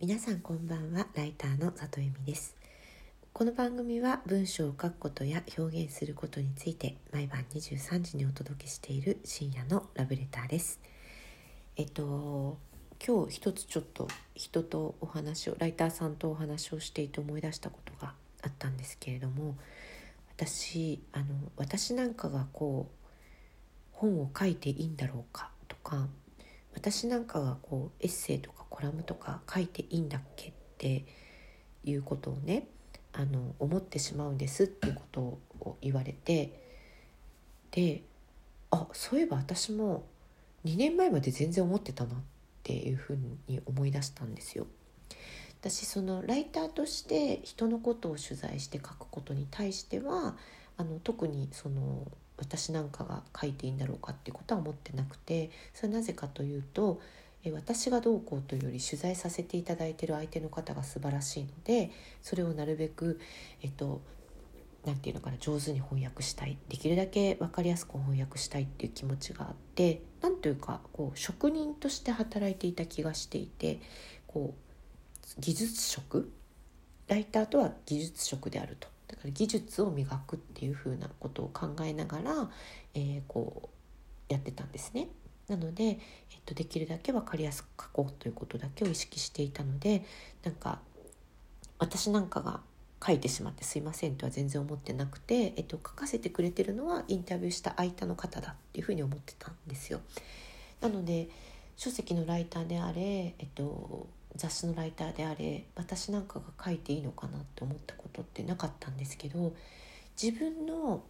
[0.00, 2.56] 皆さんこんばんはライターの里由美です。
[3.32, 10.80] この番組は文章を書くことや表現することについて毎晩23時にお届けしている深夜のラブレターです。
[11.76, 12.58] えっと
[13.06, 19.56] 今日一つちょっと人とお話をライターさんとお話をしていて思い出したことがあったんですけれども
[20.36, 21.24] 私あの
[21.56, 23.04] 私なんかがこう
[23.92, 26.08] 本を書いていいんだろうかとか
[26.74, 31.04] 私なんかがこうエッセイとかコラムとか書いていいんだっけって
[31.84, 32.66] いうことをね
[33.12, 35.20] あの思ってしまうんですっていうこと
[35.60, 36.60] を言われて
[37.70, 38.02] で
[38.72, 40.02] あそういえば私も
[40.64, 42.18] 2年前まで全然思ってたなっ
[42.64, 44.66] ていうふうに思い出したんですよ。
[45.60, 50.36] 私そのライターとして人のことを取材して書くことに対しては
[50.76, 57.00] あの特にその私なんかが書いていいんだろうかっていうことは思ってなくてそれはなぜかというと
[57.52, 61.90] 私がどうこうというより取材させていただいてる相手の方が素晴らしいので
[62.22, 63.20] それをなるべく
[63.62, 64.00] えっと
[64.84, 73.80] 何て言うのかな上手に翻訳したいできるだけ分かりやすく翻訳したいっていう気持ちがあって何というかこう職人として働いていた気がしていて
[74.26, 76.30] こう技術職？
[77.06, 82.50] ライターとは技術職であるとだから技術を磨くっていうふうなことを考えながら、
[82.94, 83.68] えー、こ
[84.30, 85.08] うやってたんですね。
[85.48, 85.98] なので、えっ
[86.44, 90.04] と、できるだけ分かりやすく書こうということだけを意識していたので
[90.42, 90.80] なんか
[91.78, 92.60] 私なんかが
[93.06, 100.00] 書いてしまってすいませんとは全然思ってなくて、えっと、書かせてくれてるのはインタビューした相手の方だっていうふうに思ってたんですよ。
[100.80, 101.28] なので
[101.76, 104.06] 書籍のライターであれ、えっと、
[104.36, 109.54] 雑誌のライターであれ私なんかが書いていいのかなって思ったことってなかったんですけど
[110.20, 111.02] 自分の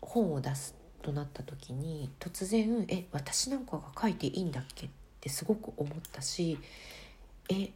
[0.00, 6.58] 本を出すとなった時に突然「え私なんかが書いていいんだっけ?」ってすごく思ったし
[7.50, 7.70] 「え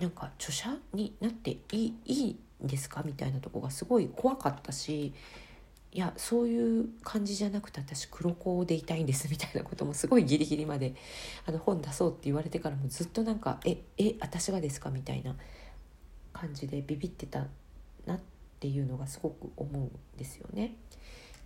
[0.00, 5.12] なんか著者になっていいいいんですか?」みたいなとこがすごい怖かったし
[5.92, 10.94] いやそういう感じじゃなくて私黒子でいたいんですみたいなこともすごいギリギリまで
[11.46, 15.36] あの本出そうって言われてからもずっとなんか「ええ私がですか?」みたいな
[16.32, 17.48] 感じでビビってた
[18.06, 18.20] なっ
[18.60, 20.76] ていうのがすごく思うんですよね。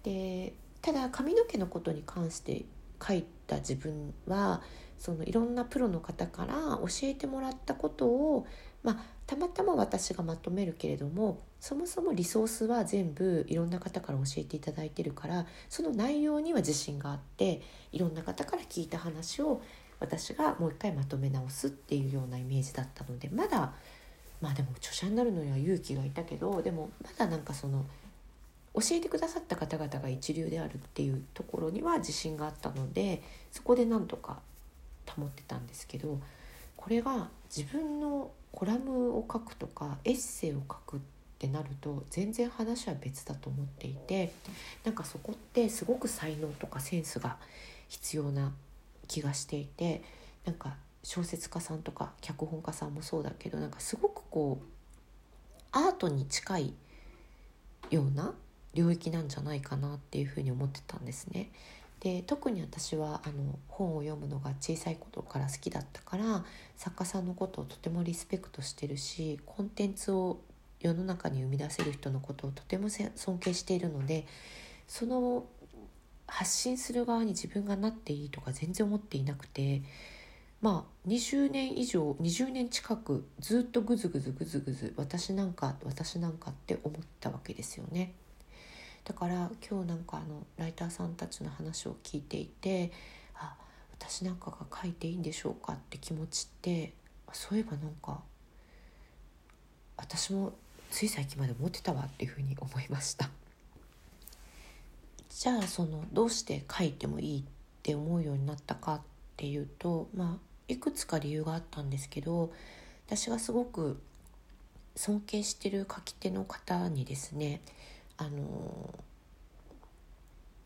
[0.02, 0.52] で
[0.84, 2.66] ただ髪の毛のことに関して
[3.02, 4.60] 書いた自分は
[4.98, 8.46] そのいろんなプロの方から教えてもらったことを、
[8.82, 8.96] まあ、
[9.26, 19.62] たまたま私がまとめるけれどもそもそもリソースは全部いろんな方から教えていただいてるからその内容には自信があっていろんな方から聞いた話を
[20.00, 23.72] 私がもう一回まとめ直すっていうようなイメージだったのでまだ
[24.42, 27.86] まあでも著者になるのには勇気がいたけどでもまだなんかその
[28.74, 34.40] 教えてくださった方々が一流であるっていうところには自信があったのでそこでなんとか
[35.06, 36.18] 保ってたんですけど
[36.76, 41.00] これが自分のコラムを書くとかエッセイを書くっ
[41.38, 44.32] てなると全然話は別だと思っていて
[44.84, 47.36] なんかそこってすごく才能とかセンスが
[47.88, 48.52] 必要な
[49.06, 50.02] 気がしていて
[50.44, 54.64] なんか小説家さんとか脚本家さんもそうだけどなんかすごくこう
[55.70, 56.74] アートに近い
[57.90, 58.34] ような
[58.74, 61.50] 領域なんじゃないかなっていうふうに思ってたんですね。
[62.00, 66.44] で特に私はあの本を読むのが小さい頃から好きだったから
[66.76, 70.38] 作家さんのことをとてもリスペクトしてるしコンテンツを
[70.80, 74.26] 世の中に生み出せる人のことをとても尊敬しているので
[74.86, 75.46] その
[76.26, 79.80] 発信する側に自分がなっていいとか全然思っていなくて
[80.60, 88.12] まあ20年以上20年近くずっとグズグズグズグズ私なんか私なんかって思ったわけですよね。
[89.04, 92.90] だから今日なんかあのライターさんたちの話を聞いていて
[93.34, 93.54] あ
[93.92, 96.94] 私なんかが書いていいんでしょうかって気持ちって
[97.32, 98.22] そういえばなんか
[99.96, 100.54] 私も
[100.90, 103.30] つい最近まで持ってたわっていうふうに思いました。
[105.28, 107.44] じゃあそのどうして書いてもいいっ
[107.82, 109.00] て思うようになったかっ
[109.36, 112.52] ていうとまあいくつか理由があったんですけど
[113.06, 114.00] 私がすごく
[114.96, 117.60] 尊敬してる書き手の方にですね
[118.16, 118.94] あの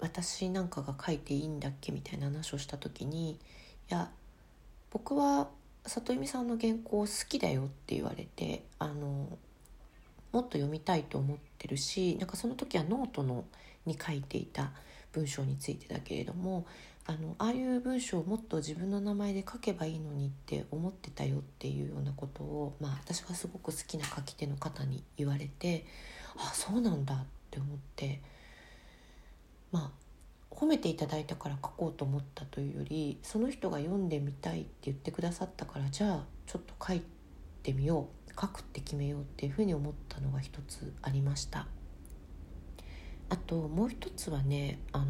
[0.00, 3.38] 私なんかが書いていいんだっけみたいな話をした時にい
[3.88, 4.10] や
[4.90, 5.48] 僕は
[5.86, 9.38] 里見さんの原稿好きだよって言われてあの
[10.32, 13.44] もっと読みたいと思ってるしなんかその時はノートの
[13.86, 14.70] に書いていた
[15.12, 16.66] 文章についてだけれども
[17.06, 25.86] あのああいう文章をもっと自分の名前で書けばいいのにって思ってたよっていうようなことを、まあ、私がすごく好きな書き手の方に言われて
[26.36, 27.18] あそうなんだっ
[27.48, 28.20] って思って
[29.72, 37.02] まあ褒めていただいたから書こうと思ったというよりその人が読んでみたいって言ってくださったからじゃあちょっと書い
[37.62, 41.66] てみよう書くって決めようっていうふうに思ったのが一つありました。
[43.30, 45.04] あともう一つはねあの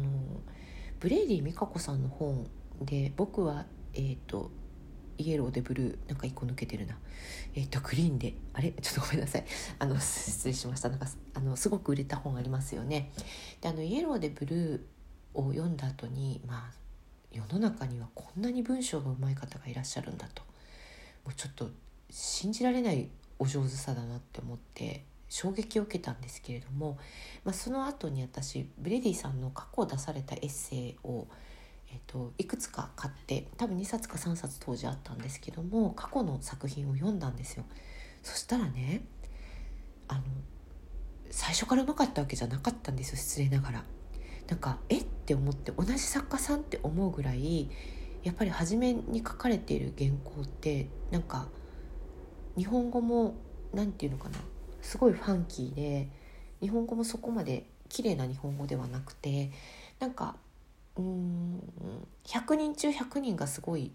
[0.99, 2.47] ブレイディみかこさんの本
[2.81, 4.51] で僕はえっ、ー、と
[5.19, 6.97] イエローでブルーなんか一個抜けてるな。
[7.53, 8.33] えっ、ー、とグリーンで。
[8.53, 8.71] あれ？
[8.81, 9.45] ちょっとごめんなさい。
[9.77, 10.89] あの失礼しました。
[10.89, 13.11] なんかあのすごく売れた本ありますよね。
[13.61, 14.81] であのイエローでブルー
[15.33, 16.73] を読んだ後にまあ
[17.31, 20.41] 世の中にはこんなに文章がうまい方がいらっしゃるんだと。
[21.25, 21.69] もうちょっと
[22.09, 26.97] 信じられないお上手さだなって思って衝撃を受けたんですけれども、
[27.43, 31.27] まあ、その後に私ブレディさんの過去出されたエッセイを、
[31.91, 37.63] えーと、いくつか買って多分2冊か3冊当時あったんですけども過去の作品を読んだんですよ。
[38.23, 39.01] そしたらね
[40.07, 40.21] あの
[41.31, 43.83] 最初からうまかったわけじゃなかったんですよ失礼ながら。
[44.47, 47.69] なんかえって思って同じ作家さんって思うぐらい
[48.23, 51.47] やっぱり初めに書かれている原稿ってなんか
[52.57, 53.35] 日本語も
[53.73, 54.37] 何て言うのかな
[54.81, 56.09] すごいファンキーで
[56.61, 59.51] 日本語もそこまで綺麗な日本語ではなくて
[59.99, 60.35] なんか
[60.99, 61.59] うん
[62.25, 63.91] 100人中100人がすごい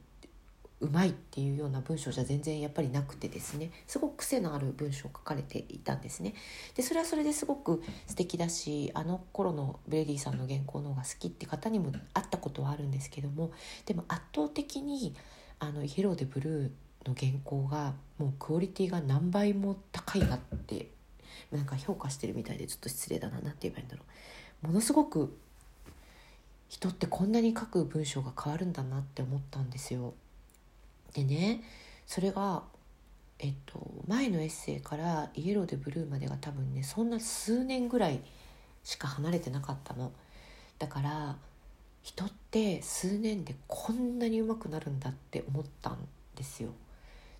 [0.80, 6.34] うまいっていうような文章じゃ全然やっぱりなくてですねすごく癖のある文章を書かれていたんですね。
[6.74, 13.52] でそれはそれですごく素敵だしあの頃のブレディさんの原稿の方が好きって方にも会ったことはあるんですけども
[13.86, 15.14] でも圧倒的に
[15.58, 20.90] あのイエローでブルーの原稿がもうクオリティが何倍も高いなって
[21.52, 24.02] なんか評価してるみたいでちょっと失礼だな何て言えばいいんだろ
[24.64, 25.36] うものすごく
[26.68, 30.14] 人ってこんなに書く文章が変わるんだなって思ったんですよ。
[31.12, 31.62] でね
[32.06, 32.64] それが
[33.38, 38.20] えっと前のエッセイから「イエローでブルー」までが多分ねそんな数年ぐらい
[38.82, 40.12] しか離れてなかったの。
[40.78, 41.38] だから
[42.02, 46.70] 人って数年でこんなに上手くなるんだって思ったんですよ。
[46.70, 46.72] っ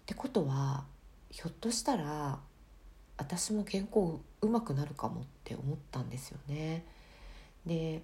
[0.07, 0.85] てことは
[1.31, 2.41] ひょっとしたら
[3.17, 6.85] 私も原稿上手くなるかもって思ったんですよね。
[7.67, 8.03] で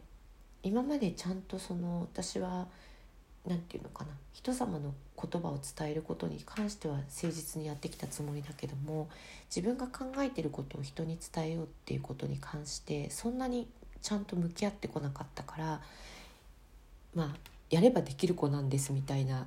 [0.62, 2.66] 今までちゃんとその私は
[3.46, 9.08] 何て言うのかな人様の言葉を伝えることに関しては誠実にやってきたつもりだけども
[9.54, 13.66] 自分が考えてることを人に伝えようっていうことに関してそんなに
[14.02, 15.80] ちゃんと向き合ってこなかったから
[17.14, 17.28] まあ
[17.70, 19.46] やればできる子なんですみたいな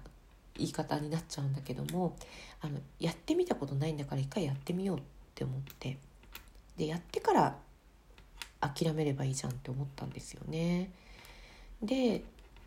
[0.55, 2.15] 言い方になっちゃうんだけども
[2.61, 5.01] あのやってみたことないんだから一回やってみようっ
[5.35, 5.97] て思って
[6.77, 7.55] でやってから
[8.61, 10.91] 諦めればいいじゃんって思ったんですよね。
[11.83, 12.23] で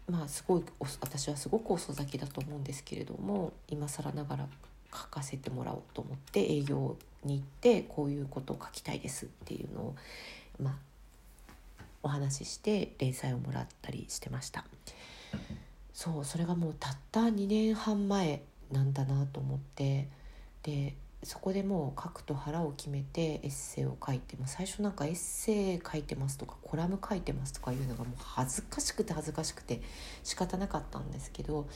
[0.09, 0.63] まあすごい
[1.01, 4.47] 私はすごく遅咲きだと思うんですけれども今更ながら
[4.93, 9.95] 書かせてもらおうと思って営業に行ってこういうことを書きたいですっていうのを
[10.63, 14.65] まあお話しして連載をもらったりしてました。
[15.93, 20.09] そうそれがもうたった2年半前なんだなと思って
[20.63, 20.95] で
[21.27, 29.83] そこでもう書くと腹を決めてエッセイを書いて、ま最初なんかエッセイ書いてますとかコラム書いてますとかいうのがもう恥ずかしくて恥ずかしくて
[30.23, 31.67] 仕方なかったんですけど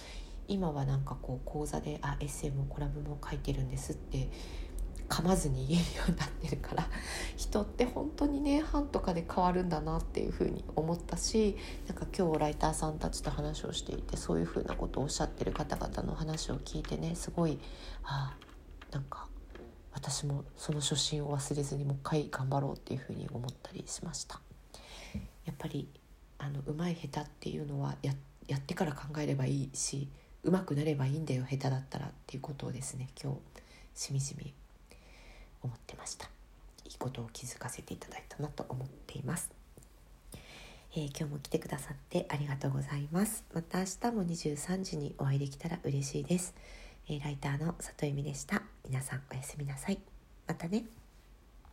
[0.47, 4.31] 今はなんかこう講座で「あエッセイもコラムも書いてるんです」って
[5.09, 6.89] 噛まずに言えるようになってるから
[7.37, 11.57] 人って本当に年半とかで変わるんだなっていうふうに思ったし
[11.89, 17.59] なんか今日ライターさんたちと話をしていてそういうふうなことをおっしゃってる方々の話を聞いてねすごい
[18.05, 18.37] あ
[18.93, 19.30] なんか
[20.01, 24.41] 私もその初心を忘れずにもう一回頑張ろうっていうふうに思ったりしました。
[25.45, 25.89] やっぱり
[26.39, 28.15] あの上手い下手っていうのはや
[28.49, 30.09] やってから考えればいいし
[30.43, 33.35] 上手くなればいいんだよ下手だったらっていうことをですね今
[33.95, 34.55] 日しみじみ
[35.63, 36.31] 思ってました。
[36.87, 39.53] いいことを気づかせていただいたなと思っています、
[40.97, 43.45] え、今日も来てくださってありがとうございます。
[43.55, 46.55] また明日も23時にお会いできたら嬉しいです。
[47.09, 48.70] えライターの里由美でした。
[48.91, 50.01] 皆さんおやすみなさい。
[50.49, 50.83] またね。